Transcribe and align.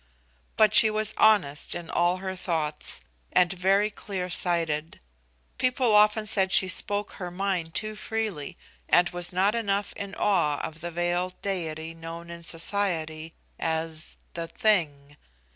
But 0.57 0.73
she 0.73 0.89
was 0.89 1.13
honest 1.15 1.75
in 1.75 1.87
all 1.87 2.17
her 2.17 2.35
thoughts, 2.35 3.01
and 3.33 3.53
very 3.53 3.91
clear 3.91 4.31
sighted. 4.31 4.99
People 5.59 5.93
often 5.93 6.25
said 6.25 6.51
she 6.51 6.67
spoke 6.69 7.11
her 7.11 7.29
mind 7.29 7.75
too 7.75 7.95
freely, 7.95 8.57
and 8.89 9.09
was 9.11 9.31
not 9.31 9.53
enough 9.53 9.93
in 9.93 10.15
awe 10.15 10.59
of 10.61 10.81
the 10.81 10.89
veiled 10.89 11.39
deity 11.43 11.93
known 11.93 12.31
in 12.31 12.41
society 12.41 13.35
as 13.59 14.17
"The 14.33 14.47
Thing." 14.47 15.17